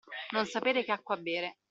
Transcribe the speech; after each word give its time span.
Non 0.31 0.47
sapere 0.47 0.83
che 0.83 0.91
acqua 0.93 1.15
bere. 1.15 1.57